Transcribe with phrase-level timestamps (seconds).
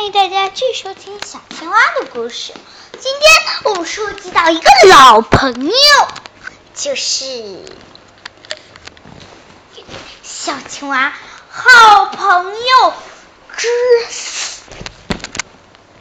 [0.00, 2.54] 欢迎大家继续收听小青蛙的故事。
[2.92, 3.30] 今天
[3.64, 5.72] 我们收集到一个老朋友，
[6.74, 7.62] 就是
[10.22, 11.12] 小青蛙
[11.50, 12.94] 好朋友
[13.58, 13.68] 之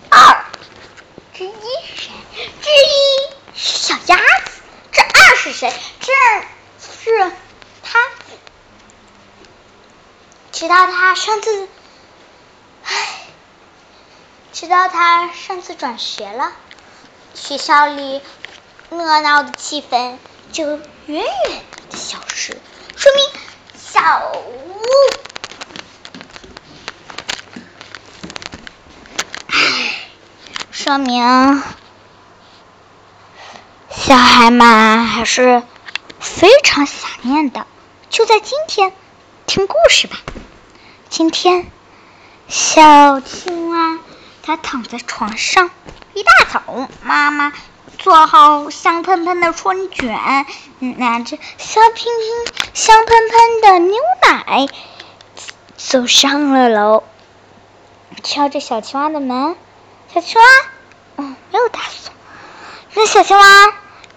[0.08, 0.46] 二
[1.34, 1.52] 之一
[1.94, 2.12] 是谁？
[2.62, 4.62] 之一是小鸭子，
[4.94, 5.74] 之二是谁？
[6.00, 6.48] 之二
[6.80, 7.34] 是
[7.84, 8.00] 他。
[10.54, 11.68] 直到他上次，
[14.60, 16.52] 直到他上次转学了，
[17.34, 18.22] 学校里
[18.90, 20.18] 热闹的气氛
[20.52, 21.24] 就远远
[21.90, 22.60] 的消失，
[22.98, 23.24] 说明
[23.74, 24.82] 小屋，
[29.48, 29.96] 唉，
[30.72, 31.64] 说明
[33.90, 35.64] 小孩们还是
[36.20, 37.66] 非常想念的。
[38.10, 38.92] 就在今天，
[39.46, 40.18] 听故事吧。
[41.08, 41.72] 今天，
[42.50, 43.89] 小青蛙
[44.50, 45.70] 它躺在床上，
[46.16, 47.54] 一大早，妈妈
[48.00, 50.10] 做好香喷喷的春卷，
[50.80, 54.66] 拿着香喷喷、香喷喷的牛奶，
[55.78, 57.04] 走上了楼，
[58.24, 59.56] 敲着小青蛙的门。
[60.12, 60.48] 小青蛙，
[61.18, 62.12] 嗯，没有打锁。
[62.96, 63.46] 那小青蛙，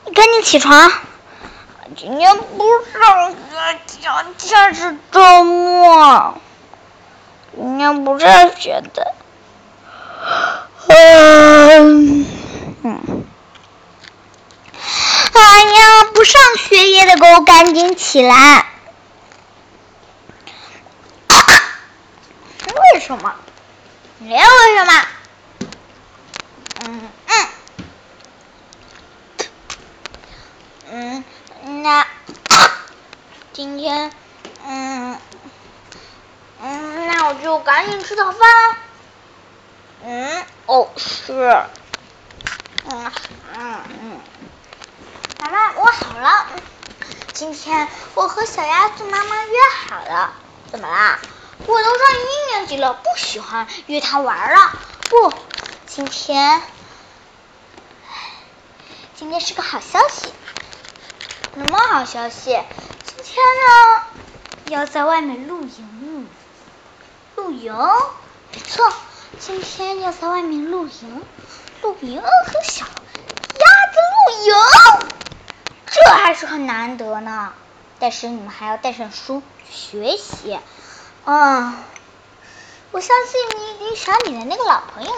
[0.07, 0.91] 你赶紧起床，
[1.95, 3.37] 今天不上学，
[3.87, 4.01] 今
[4.39, 6.39] 天是周末。
[7.55, 9.15] 今天不上学的，
[10.89, 12.27] 嗯，
[15.33, 18.67] 哎呀，不上学也得给我赶紧起来！
[22.93, 23.35] 为什么？
[24.19, 24.93] 没有为什么？
[26.85, 27.11] 嗯
[30.91, 31.25] 嗯
[31.65, 32.07] 嗯，那
[33.53, 34.13] 今天，
[34.67, 35.19] 嗯。
[36.65, 38.77] 嗯，那我就赶紧吃早饭。
[40.05, 41.57] 嗯，哦，是。
[43.55, 44.21] 嗯嗯，
[45.41, 46.47] 妈妈，我好了。
[47.33, 49.53] 今天我和小鸭子妈妈约
[49.87, 50.33] 好了。
[50.71, 51.19] 怎么啦？
[51.67, 54.73] 我都上一年级了，不喜欢约他玩了。
[55.09, 55.33] 不，
[55.87, 56.63] 今天，
[59.15, 60.33] 今天是个好消息。
[61.55, 62.59] 什么好消息？
[63.05, 64.03] 今天呢，
[64.67, 66.29] 要在外面露营。
[67.37, 67.75] 露营，
[68.53, 68.93] 没错，
[69.39, 71.23] 今天要在外面露营，
[71.83, 72.87] 露营和小
[74.43, 75.09] 子露营，
[75.87, 77.53] 这还是很难得呢。
[78.01, 80.59] 但是你们还要带上书学习。
[81.25, 81.77] 嗯，
[82.91, 85.13] 我相信你已经想你的那个老朋友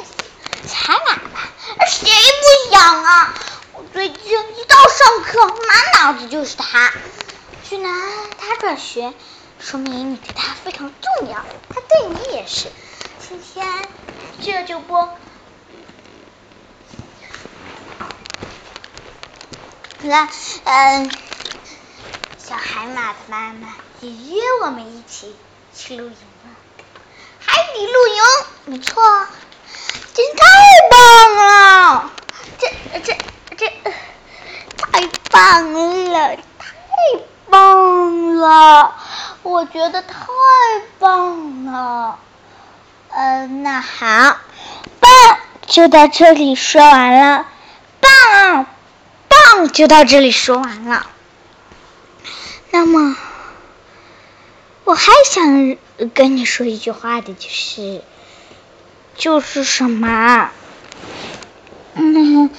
[0.66, 1.48] 才来吧？
[1.88, 3.34] 谁不想啊？
[3.72, 6.92] 我最近一到上课，满脑子就是他。
[7.64, 7.92] 居然
[8.38, 9.14] 他转学。
[9.60, 11.38] 说明你对他非常重要，
[11.70, 12.68] 他对你也是。
[13.18, 13.66] 今天
[14.42, 15.08] 这就不，
[20.06, 20.28] 那
[20.64, 21.10] 嗯，
[22.36, 23.68] 小海马的妈妈
[24.00, 25.34] 也约我们一起
[25.74, 26.50] 去露营了，
[27.40, 28.22] 海底露营，
[28.66, 29.02] 没错，
[30.12, 30.44] 真太
[30.90, 32.10] 棒了！
[32.58, 32.70] 这
[33.00, 33.16] 这
[33.56, 33.72] 这
[34.76, 35.72] 太棒
[36.12, 36.66] 了，太
[37.48, 38.94] 棒了！
[39.42, 40.16] 我觉得太
[40.98, 42.18] 棒了，
[43.08, 44.36] 嗯，那好，
[45.00, 45.10] 棒
[45.66, 47.46] 就到这里说完了，
[48.00, 48.66] 棒
[49.72, 51.06] 就到这里说完了。
[52.70, 53.16] 那么，
[54.84, 55.76] 我还想
[56.12, 58.02] 跟你说一句话的，就是，
[59.16, 60.50] 就是什么？
[61.94, 62.50] 嗯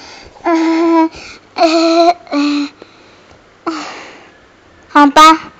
[0.43, 1.11] 嗯
[1.53, 2.69] 嗯嗯，
[4.87, 5.51] 好吧。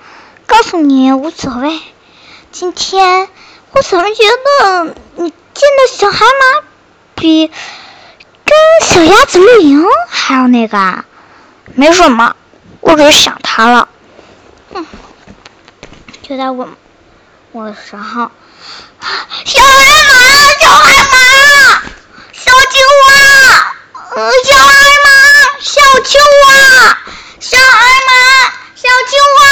[0.48, 1.82] 告诉你无所谓。
[2.52, 3.28] 今天
[3.72, 5.36] 我怎么觉得你见
[5.78, 6.66] 到小海马
[7.16, 11.06] 比跟小鸭子露营还要那个啊？
[11.76, 12.36] 没什么，
[12.80, 13.90] 我只是想他了。
[14.74, 14.88] 哼，
[16.22, 16.70] 就在我
[17.52, 18.32] 我的时候，
[19.44, 20.14] 小海马，
[20.62, 21.18] 小海马，
[22.32, 23.12] 小青蛙，
[24.16, 24.72] 呃，小海
[25.04, 25.10] 马，
[25.60, 26.98] 小青蛙，
[27.42, 28.10] 小海马，
[28.74, 29.44] 小青蛙。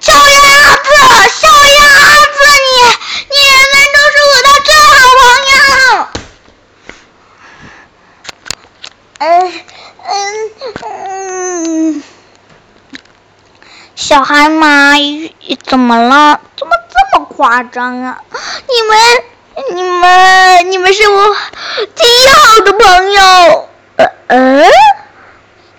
[0.00, 0.16] 小鸭
[0.76, 0.88] 子，
[1.40, 1.80] 小鸭
[2.16, 2.60] 子，你
[3.30, 3.36] 你
[3.70, 5.22] 们都是我的最好朋
[5.52, 5.56] 友。
[9.18, 9.24] 嗯
[10.04, 10.10] 嗯
[10.82, 12.02] 嗯，
[14.12, 14.92] 小海马，
[15.64, 16.38] 怎么了？
[16.58, 18.18] 怎么这么夸张啊？
[18.68, 21.36] 你们你们你们是我
[21.94, 23.68] 最好的朋友。
[24.26, 24.70] 嗯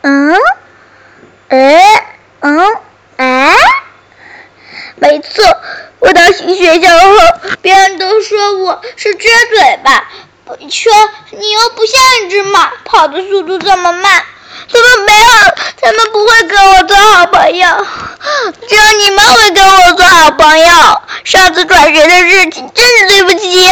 [0.02, 0.36] 嗯。
[1.50, 2.06] 哎，
[2.40, 2.60] 嗯，
[3.18, 3.56] 哎，
[4.96, 5.46] 没错，
[6.00, 7.16] 我到新学校后，
[7.62, 10.10] 别人都说我是撅嘴巴，
[10.72, 10.92] 说
[11.30, 14.24] 你又不像一只马，跑的速度这么慢，
[14.70, 15.28] 怎么没有？
[15.82, 17.88] 他们不会跟我做好朋友，
[18.68, 21.02] 只有你们会跟我做好朋友。
[21.26, 23.68] 上次转学的事情真是对不起，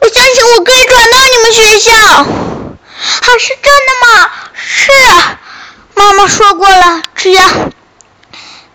[0.00, 1.92] 我相信我可以转到你们学校。
[1.92, 2.26] 啊，
[3.38, 4.30] 是真的吗？
[4.54, 4.90] 是，
[5.94, 7.42] 妈妈说过了，只要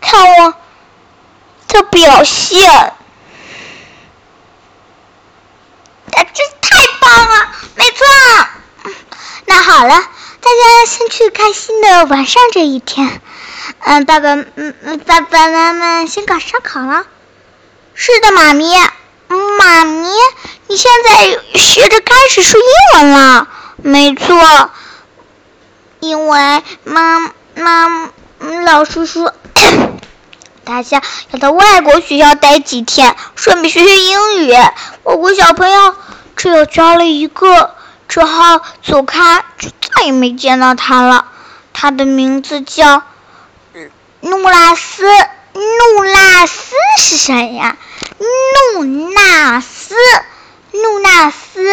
[0.02, 0.54] 看我
[1.68, 2.94] 的表现。
[6.12, 8.06] 这太棒了，没错。
[9.46, 10.04] 那好了，
[10.50, 13.22] 大家先去开心的晚上这一天。
[13.82, 17.06] 嗯，爸爸，嗯嗯，爸爸妈妈先搞烧烤了。
[17.94, 18.66] 是的，妈咪，
[19.28, 20.10] 妈咪，
[20.66, 23.48] 你现在学着开始说英文了。
[23.84, 24.72] 没错，
[26.00, 28.10] 因为妈妈
[28.66, 29.32] 老师说，
[30.66, 34.56] 大家要到外国学校待几天，顺便学学英语。
[35.04, 35.96] 我国小朋友。
[36.36, 37.76] 只有交了一个，
[38.10, 41.28] 之后走开，就再也没见到他了。
[41.72, 43.04] 他的名字叫
[44.20, 45.06] 努拉斯，
[45.54, 47.78] 努拉斯是谁呀？
[48.74, 49.96] 努纳斯，
[50.72, 51.72] 努纳斯，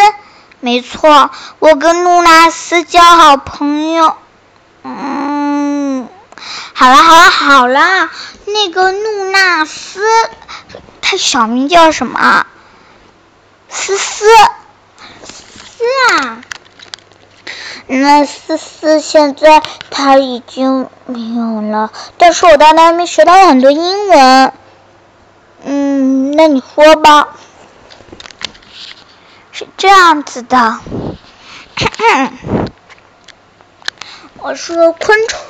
[0.61, 4.17] 没错，我跟努拉斯交好朋友。
[4.85, 6.09] 嗯，
[6.75, 8.11] 好了好了好了，
[8.45, 10.05] 那个努纳斯，
[11.01, 12.47] 他小名叫什么？
[13.69, 14.25] 思思，
[15.77, 15.85] 思
[16.21, 16.43] 啊，
[17.87, 24.53] 那思思现在他已经没有了，但是我在那边学到了很多英文。
[25.65, 27.37] 嗯，那你说吧。
[29.53, 30.81] 是这样子的，
[34.39, 35.41] 我说昆虫，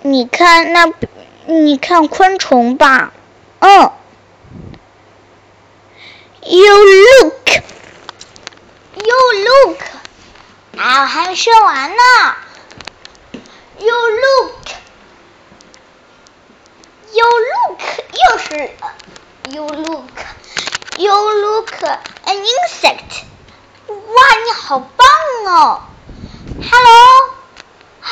[0.00, 0.90] 你看那，
[1.44, 3.12] 你看昆虫吧，
[3.58, 3.90] 嗯。
[6.48, 6.74] You
[7.22, 7.45] look,
[8.96, 9.80] you look，
[10.78, 12.02] 啊，我还没说完呢。
[13.78, 14.68] You look,
[17.12, 17.80] you look，
[18.12, 18.70] 又是
[19.50, 20.10] you look,
[20.96, 21.70] you look
[22.24, 23.24] an insect。
[23.86, 23.94] 哇，
[24.44, 25.06] 你好棒
[25.46, 25.82] 哦
[26.70, 27.30] ！Hello，
[28.00, 28.08] 啊，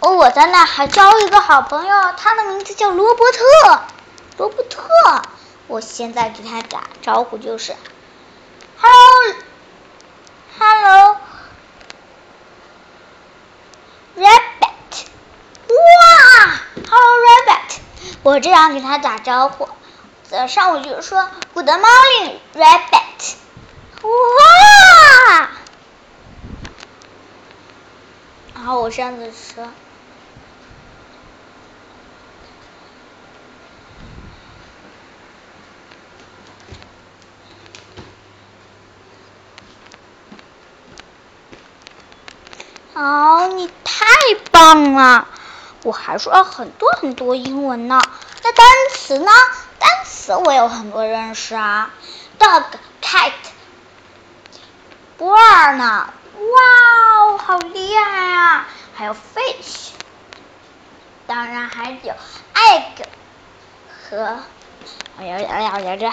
[0.00, 3.80] 哦，我在那还交了一个好朋友，他的名字叫罗伯特，
[4.36, 5.22] 罗伯特。
[5.66, 7.76] 我现在给他打招呼就是
[8.80, 9.34] ，Hello
[15.68, 17.78] 哇，Hello Rabbit，
[18.22, 19.68] 我这样给他打招呼。
[20.24, 23.34] 早上我就说 “Good morning，Rabbit”，
[24.02, 25.48] 哇，
[28.54, 29.68] 然后我上次说。
[42.94, 44.04] 哦，你太
[44.50, 45.26] 棒了！
[45.90, 48.00] 我还说了很多很多英文呢。
[48.44, 48.64] 那单
[48.94, 49.32] 词呢？
[49.80, 51.90] 单词我有很多认识啊
[52.38, 52.62] ，dog、
[53.02, 53.32] cat、
[55.18, 56.14] bird 呢？
[56.36, 56.62] 哇
[57.24, 58.68] 哦，好厉害啊！
[58.94, 59.88] 还有 fish，
[61.26, 62.14] 当然还有
[62.54, 63.04] egg
[64.08, 64.38] 和
[65.18, 66.06] 哎呀呀呀呀这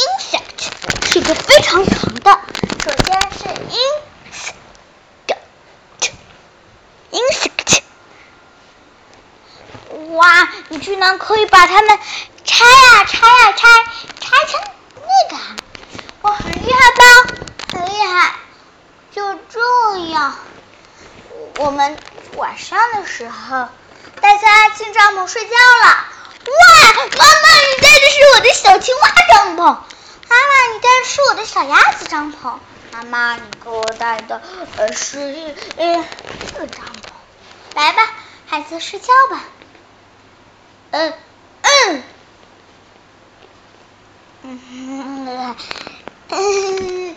[0.00, 0.70] insect
[1.10, 2.30] 是一个非常长的。
[2.84, 3.48] 首先是
[7.10, 7.82] insect，insect。
[10.14, 11.98] 哇，你居然可以把它们
[12.44, 13.68] 拆呀拆呀拆，
[14.20, 14.60] 拆成
[14.96, 15.36] 那个，
[16.22, 17.04] 哇，很厉害吧？
[17.72, 18.34] 很厉害。
[19.12, 19.60] 就这
[20.10, 20.34] 样，
[21.58, 21.96] 我们
[22.36, 23.68] 晚上的时候，
[24.20, 25.86] 大家进帐篷睡觉了。
[25.86, 29.62] 哇，妈妈，你带的是我的小青蛙帐篷。
[29.62, 32.58] 妈妈，你带的是我的小鸭子帐篷。
[32.92, 34.42] 妈妈，你给我带的
[34.76, 36.04] 呃是呃
[36.52, 37.76] 这个帐篷。
[37.76, 38.02] 来吧，
[38.46, 39.40] 孩子，睡觉吧。
[40.94, 41.12] 嗯
[41.62, 42.02] 嗯
[44.42, 45.56] 嗯
[46.30, 47.16] 嗯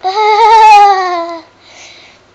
[0.00, 1.44] 呃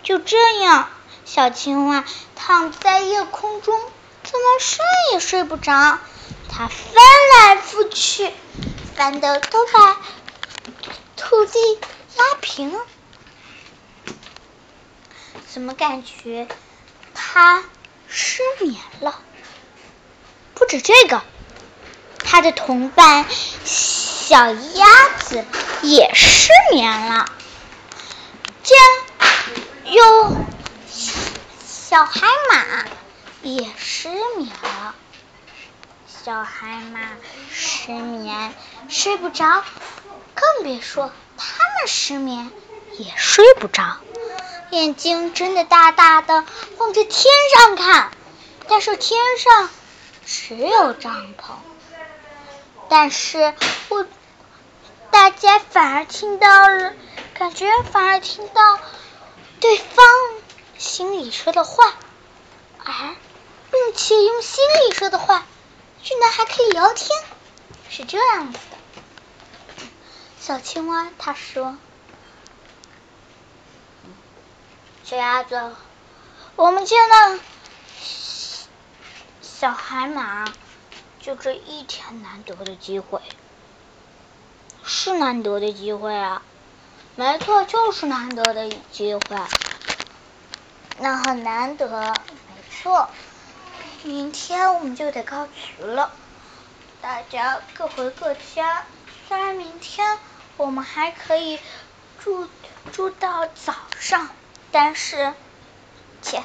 [0.04, 0.88] 就这样，
[1.26, 2.06] 小青蛙
[2.38, 3.78] 躺在夜空中，
[4.24, 6.00] 怎么睡也睡不着。
[6.50, 7.04] 它翻
[7.36, 8.32] 来覆去，
[8.96, 9.98] 翻的都把
[11.18, 11.60] 土地
[12.16, 12.80] 拉平了。
[15.46, 16.48] 怎么感觉
[17.14, 17.66] 他
[18.08, 19.22] 失眠了？
[20.56, 21.22] 不止这个，
[22.20, 23.26] 他的同伴
[23.64, 25.46] 小鸭子
[25.82, 27.30] 也失眠了。
[28.64, 28.76] 这，
[29.92, 30.36] 有
[31.66, 32.86] 小海马
[33.44, 34.96] 也失眠了。
[36.08, 37.00] 小海马
[37.54, 38.54] 失眠，
[38.90, 39.64] 睡不着，
[40.34, 41.46] 更别说他
[41.80, 42.52] 们失眠
[42.98, 43.98] 也睡不着，
[44.70, 46.44] 眼睛睁得大大的，
[46.78, 48.12] 望着天上看，
[48.68, 49.70] 但是天上
[50.26, 51.54] 只有帐篷，
[52.90, 53.54] 但是
[53.90, 54.06] 我
[55.12, 56.94] 大家反而听到了，
[57.34, 58.80] 感觉反而听到
[59.60, 60.06] 对方
[60.78, 61.94] 心里说的话，
[62.84, 62.94] 而。
[63.70, 65.46] 并且用心里说的话，
[66.02, 67.20] 居然还可以聊天，
[67.90, 68.78] 是这样子的。
[70.40, 71.78] 小青蛙他说
[75.10, 75.74] ：“小鸭子，
[76.58, 77.40] 我们见到
[79.40, 80.44] 小海马，
[81.22, 83.22] 就这一天难得的机会，
[84.84, 86.42] 是难得的机会啊！
[87.16, 89.38] 没错，就是难得的机会，
[91.00, 93.10] 那很难得，没错。”
[94.04, 96.12] 明天我们就得告辞了，
[97.00, 98.84] 大家各回各家。
[99.30, 100.20] 虽然明天
[100.58, 101.62] 我们还可以
[102.20, 102.50] 住
[102.92, 104.28] 住到早上，
[104.72, 105.34] 但是，
[106.22, 106.44] 切，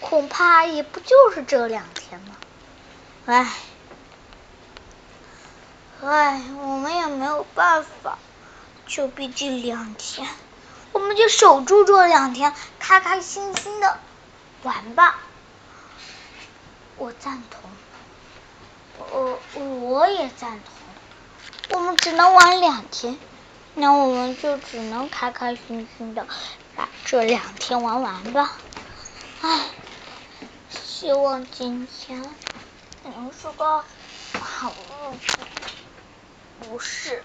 [0.00, 2.36] 恐怕也不就是这两天吗？
[3.26, 3.52] 唉，
[6.02, 8.18] 唉，我们也没有办法，
[8.86, 10.28] 就毕竟两天，
[10.92, 13.98] 我们就守住这两天，开开心心的
[14.62, 15.18] 玩吧。
[16.96, 17.70] 我赞同，
[19.12, 21.76] 我我也赞同。
[21.76, 23.18] 我们只能玩两天，
[23.74, 26.26] 那我们就只能开开心心的
[26.78, 28.52] 把这两天玩完吧。
[29.42, 29.68] 唉，
[30.70, 32.22] 希望今天
[33.02, 33.84] 能是个
[34.40, 35.38] 好日子。
[36.60, 37.24] 不是，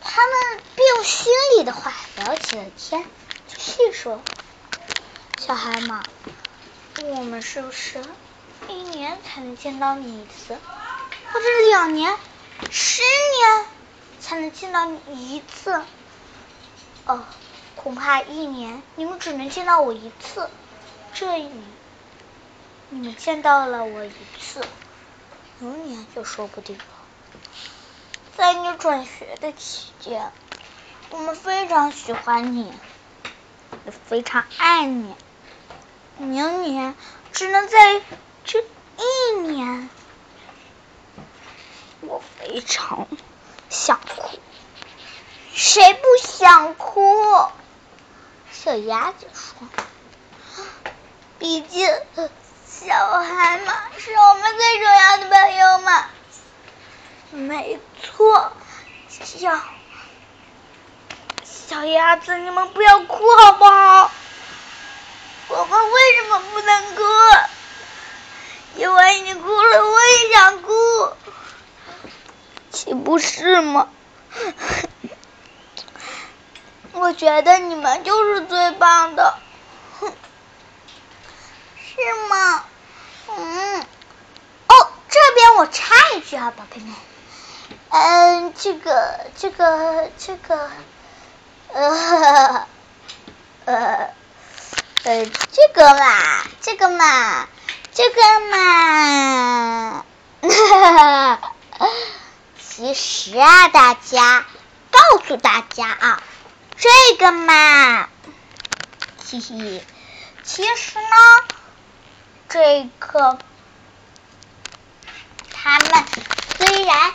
[0.00, 3.04] 他们便用心里的话聊起了天，
[3.46, 4.20] 就细说
[5.38, 6.02] ：“小海马。”
[7.00, 8.02] 我们是不是
[8.66, 10.58] 一年才能见到你一次，
[11.32, 12.16] 或者两年、
[12.72, 13.66] 十年
[14.18, 15.80] 才能见到你一次？
[17.06, 17.24] 哦，
[17.82, 20.50] 恐怕一年你们只能见到我一次。
[21.14, 21.64] 这一年
[22.90, 24.64] 你们见到了我一次，
[25.58, 26.84] 明年就说不定了。
[28.36, 30.32] 在你转学的期间，
[31.10, 32.72] 我们非常喜欢你，
[33.84, 35.14] 也非常爱你。
[36.18, 36.94] 明年
[37.32, 38.02] 只能在
[38.44, 39.88] 这一年，
[42.00, 43.06] 我非常
[43.68, 44.22] 想哭，
[45.52, 47.02] 谁不想哭？
[48.68, 49.66] 小鸭子说
[51.40, 51.88] ：“毕竟
[52.66, 56.04] 小孩嘛是我们最重要的朋友嘛。”
[57.32, 58.52] 没错，
[59.08, 59.58] 小
[61.44, 64.10] 小鸭子，你们不要哭好不好？
[65.48, 67.02] 我们为什么不能哭？
[68.76, 70.74] 因为你哭了，我也想哭，
[72.70, 73.88] 岂不是吗？
[76.92, 79.38] 我觉得你们就是最棒的，
[80.00, 80.12] 哼，
[81.76, 81.94] 是
[82.28, 82.64] 吗？
[83.36, 83.80] 嗯，
[84.68, 86.94] 哦，这边我插一句啊，宝贝们，
[87.90, 90.70] 嗯，这个，这个，这个，
[91.72, 92.66] 呃，
[93.66, 94.10] 呃。
[95.04, 97.46] 呃，这个嘛，这个嘛，
[97.92, 100.04] 这个嘛，
[102.60, 104.44] 其实啊，大家
[104.90, 106.22] 告诉大家啊，
[106.80, 108.08] 这个嘛，
[109.24, 109.82] 嘻嘻，
[110.44, 111.44] 其实呢，
[112.48, 113.36] 这个
[115.52, 116.04] 他们
[116.56, 117.12] 虽然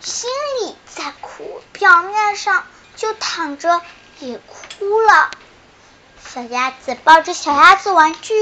[0.00, 0.30] 心
[0.62, 2.64] 里在哭，表面上
[2.96, 3.82] 就躺着
[4.20, 5.30] 也哭了。
[6.26, 8.32] 小鸭子抱着小鸭子玩具，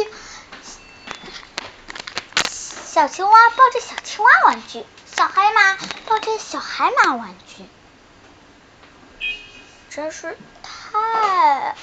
[2.85, 5.76] 小青蛙抱着小青蛙玩具，小海马
[6.07, 7.66] 抱着小海马玩具，
[9.90, 10.38] 真是
[10.93, 11.75] 太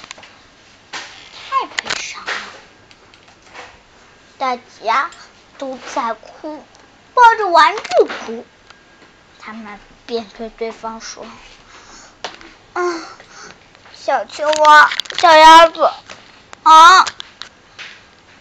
[1.32, 2.32] 太悲伤了。
[4.38, 5.10] 大家
[5.58, 6.64] 都在哭，
[7.14, 7.82] 抱着玩具
[8.26, 8.46] 哭，
[9.38, 11.26] 他们便对对方说
[12.74, 13.04] ：“嗯。”
[13.92, 15.92] 小青蛙，小鸭子，
[16.62, 17.04] 啊，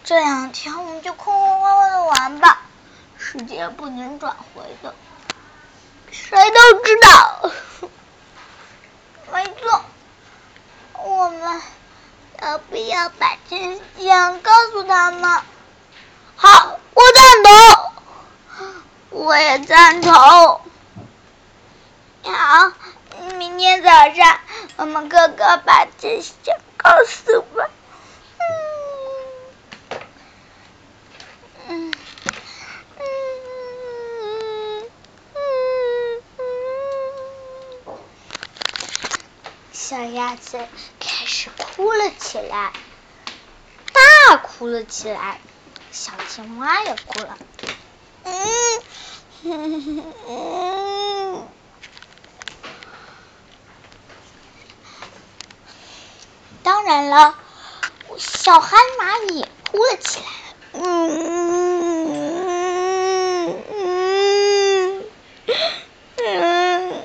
[0.05, 2.61] 这两天我们就空空花花的玩吧，
[3.17, 4.95] 时间不能转回的，
[6.11, 7.51] 谁都知道。
[9.33, 9.83] 没错，
[11.03, 11.61] 我们
[12.41, 15.41] 要不要把真相告诉他们？
[16.35, 17.51] 好，我赞同，
[19.09, 20.13] 我也赞同。
[20.13, 20.61] 好。
[23.37, 24.39] 明天早上，
[24.77, 26.33] 我们哥哥把真相
[26.77, 27.69] 告诉我。
[31.67, 31.93] 嗯
[32.97, 33.13] 嗯
[35.37, 35.39] 嗯
[39.89, 40.59] 小鸭子
[40.99, 42.71] 开始哭了起来，
[43.91, 45.41] 大哭了起来。
[45.91, 47.35] 小青蛙也哭了。
[48.23, 48.83] 嗯，
[56.61, 57.33] 当然了，
[58.19, 60.25] 小海马也哭了起来。
[60.73, 60.83] 嗯
[63.71, 65.03] 嗯
[66.15, 67.03] 嗯，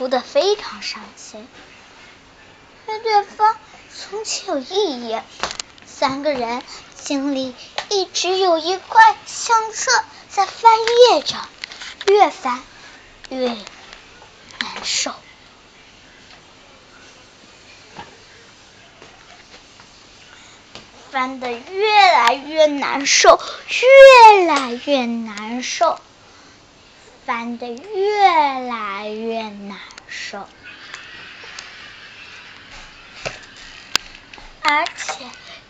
[0.00, 1.46] 哭得非常伤心。
[2.86, 3.54] 对对方
[3.94, 5.20] 从前有异议，
[5.84, 6.62] 三个人
[6.98, 7.54] 心里
[7.90, 9.90] 一直有一块相册。
[10.30, 10.72] 在翻
[11.10, 11.36] 页着，
[12.06, 12.62] 越翻
[13.28, 15.12] 越难受，
[21.10, 23.38] 翻的越来越难受，
[23.68, 26.00] 越来越难受，
[27.30, 30.48] 翻的越来越难受，
[34.62, 35.24] 而且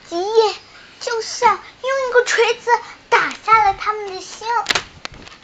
[0.08, 0.54] 几页
[1.00, 2.70] 就像用一个锤子。
[3.10, 4.48] 打下了他们的心，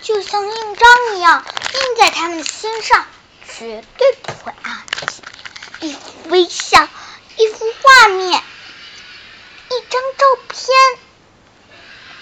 [0.01, 1.45] 就像印章一样
[1.75, 3.05] 印在他们的心上，
[3.47, 5.23] 绝对不会忘记。
[5.87, 6.89] 一幅微笑，
[7.37, 8.43] 一幅画面，
[9.69, 10.67] 一张照片，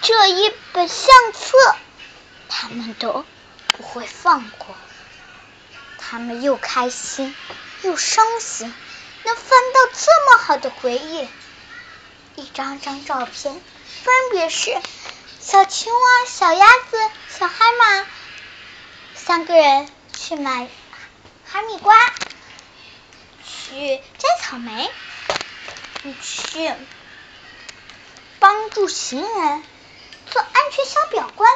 [0.03, 1.77] 这一本相册，
[2.49, 3.25] 他们都
[3.77, 4.75] 不会放过。
[5.99, 7.35] 他们又开心
[7.83, 8.73] 又伤心，
[9.25, 11.29] 能翻到这么好的回忆。
[12.37, 13.61] 一张张照片，
[14.03, 14.77] 分别是。
[15.41, 18.07] 小青蛙、小鸭子、小海马，
[19.15, 20.69] 三个人去买
[21.45, 21.95] 哈密瓜，
[23.45, 24.91] 去摘草莓，
[26.03, 26.73] 你去
[28.39, 29.63] 帮助行人，
[30.31, 31.53] 做安全小表官，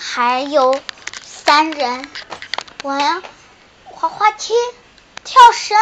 [0.00, 0.80] 还有
[1.22, 2.08] 三人
[2.84, 3.20] 玩
[3.84, 4.54] 滑滑梯、
[5.24, 5.76] 跳绳、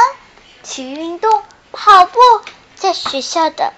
[0.62, 2.18] 体育运动、跑步，
[2.76, 3.74] 在学校的。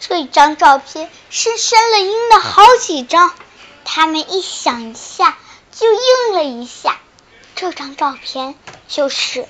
[0.00, 3.32] 这一张照片深深了印了好几张，
[3.84, 5.38] 他们一想一下
[5.70, 6.98] 就印了一下。
[7.54, 8.56] 这张照片
[8.88, 9.46] 就是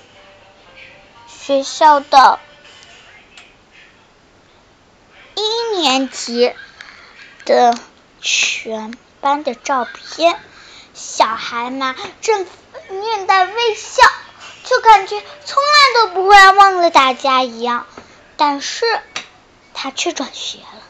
[1.27, 2.38] 学校的
[5.35, 6.53] 一年级
[7.46, 7.74] 的
[8.20, 10.38] 全班的照片。
[10.92, 12.46] 小孩们正
[12.90, 14.06] 面带微笑，
[14.64, 17.87] 就感觉从来都不会忘了大家一样。
[18.37, 18.84] 但是。
[19.76, 20.82] 他却转学了。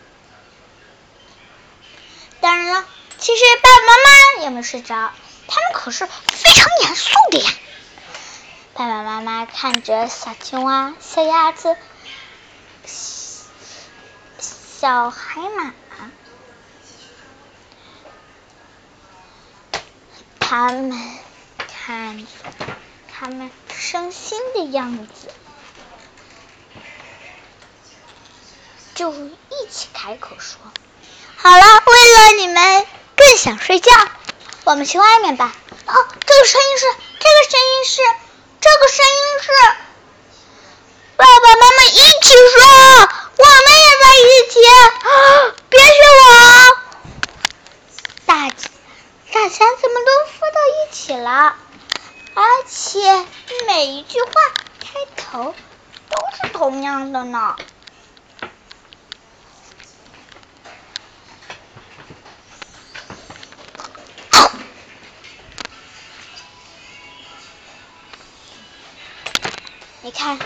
[2.41, 2.85] 当然了，
[3.19, 3.93] 其实爸爸妈
[4.37, 5.11] 妈也没睡着，
[5.49, 7.51] 他们可是非常严肃的呀。
[8.75, 11.77] 爸爸妈妈看着小青蛙、小鸭子、
[14.39, 15.73] 小海马，
[20.47, 20.93] 他们
[21.57, 22.27] 看
[23.13, 25.33] 他们伤心的样子。
[28.95, 30.59] 就一起开口说
[31.37, 33.91] ：“好了，为了你们更想睡觉，
[34.65, 35.53] 我们去外面吧。”
[35.87, 36.87] 哦，这个声音是，
[37.19, 38.03] 这个声音是，
[38.61, 39.49] 这个声音是，
[41.17, 42.63] 爸爸妈妈一起说，
[43.37, 44.61] 我们也在一起。
[45.71, 45.89] 别学
[46.21, 46.25] 我，
[48.27, 48.69] 大姐
[49.35, 51.57] 大家怎么都说到一起了？
[52.35, 53.27] 而且
[53.67, 54.31] 每一句话
[54.81, 55.53] 开头
[56.09, 57.57] 都是同样的呢。
[70.03, 70.39] 你看，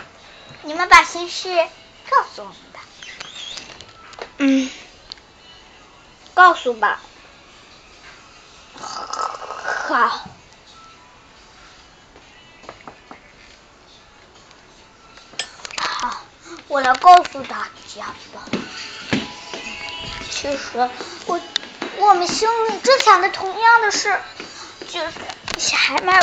[0.63, 1.55] 你们把心事
[2.09, 2.81] 告诉我们吧。
[4.39, 4.71] 嗯，
[6.33, 7.03] 告诉吧。
[9.89, 10.29] 好。
[15.79, 16.23] 好，
[16.69, 18.03] 我来告诉大家
[18.35, 18.45] 吧。
[20.31, 20.91] 其实，
[21.25, 21.41] 我
[21.97, 24.21] 我们心里正想着同样的事，
[24.87, 25.13] 就是
[25.57, 26.15] 小孩们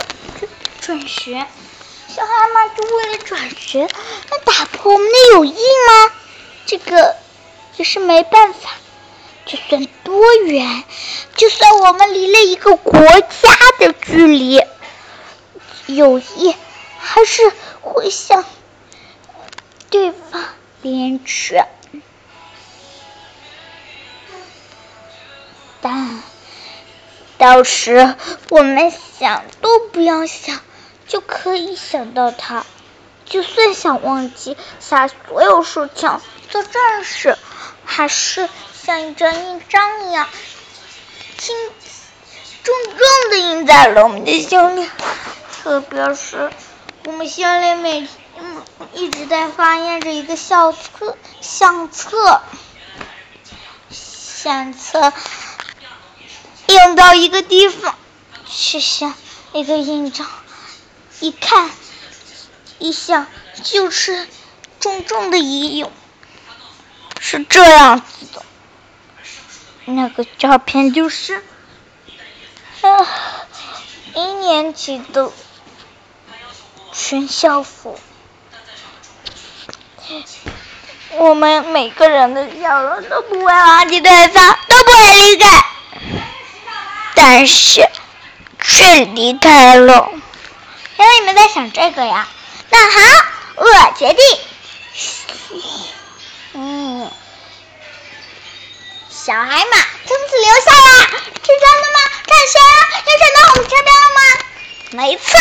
[0.79, 1.47] 转学。
[2.07, 3.89] 小海马就为了转学，
[4.29, 6.13] 那打破我们的友谊吗？
[6.67, 7.15] 这个
[7.77, 8.69] 也是没办法。
[9.45, 10.83] 就算多远，
[11.35, 14.61] 就算我们离了一个国家的距离，
[15.87, 16.55] 友谊
[16.97, 18.43] 还是会向
[19.89, 20.43] 对方
[20.81, 21.63] 连去。
[25.81, 26.23] 但
[27.37, 28.15] 到时
[28.49, 30.59] 我们想都不要想。
[31.07, 32.65] 就可以想到他，
[33.25, 37.37] 就算想忘记下所有事情做正事，
[37.85, 38.49] 还是
[38.85, 40.29] 像一张印章一样，
[41.39, 41.55] 轻
[42.63, 44.87] 重重的印在了我们的心里。
[45.49, 46.51] 特别是
[47.05, 52.43] 我们心里每嗯一直在发现着一个小册相册，
[53.89, 55.11] 相册
[56.67, 57.95] 印到一个地方，
[58.47, 59.15] 去像
[59.51, 60.27] 那个印章，
[61.21, 61.71] 一看
[62.77, 63.25] 一想
[63.63, 64.27] 就是
[64.79, 65.89] 重重的一影，
[67.19, 68.45] 是这样子的。
[69.87, 71.43] 那个照片就是
[74.15, 75.31] 一年级的
[76.91, 77.99] 全校服，
[81.11, 85.65] 我们每个人的笑容都不会忘记对方，都不会离开，
[87.13, 87.87] 但是
[88.59, 90.09] 却离开了。
[90.97, 92.27] 原来你们在想这个呀？
[92.71, 92.99] 那好，
[93.57, 95.61] 我决定，
[96.53, 97.11] 嗯。
[99.25, 101.99] 小海马从此留下啦，是真的吗？
[102.27, 102.59] 看谁
[103.07, 104.21] 又转到我们这边了吗？
[104.91, 105.39] 没错，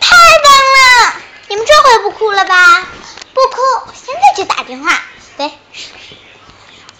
[0.00, 1.14] 太棒了！
[1.48, 2.88] 你们这回不哭了吧？
[3.34, 5.02] 不哭，现在就打电话。
[5.36, 5.52] 对，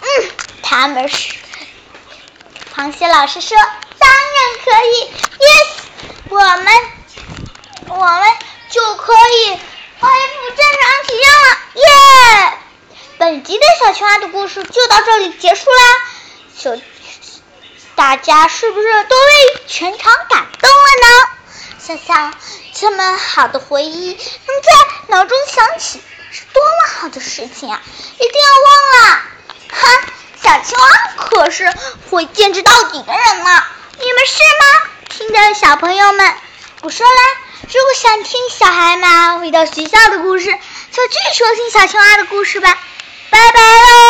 [0.03, 0.31] 嗯，
[0.63, 1.31] 他们是。
[2.77, 3.57] 螃蟹老师说
[3.99, 5.69] ：“当然可以，yes，
[6.29, 6.67] 我们
[7.89, 8.37] 我们
[8.69, 9.59] 就可以
[10.01, 12.59] 恢复正常体验了，耶！”
[13.17, 16.10] 本集的小青蛙的故事就到这里结束啦。
[16.63, 16.77] 小，
[17.95, 21.29] 大家是不是都被全场感动了呢？
[21.79, 22.35] 想想
[22.75, 24.71] 这么好的回忆能在
[25.09, 27.81] 脑中想起，是多么好的事情啊！
[28.15, 29.23] 一定要忘了，
[29.71, 29.89] 哈！
[30.43, 31.73] 小青蛙可是
[32.11, 33.65] 会坚持到底的人呢，
[33.99, 34.91] 你们是吗？
[35.09, 36.35] 听的小朋友们，
[36.83, 37.21] 不说了。
[37.63, 42.79] 如果想听小海马回到学校的故事，就继续收听小青蛙的故事吧。
[43.31, 44.10] 拜拜喽！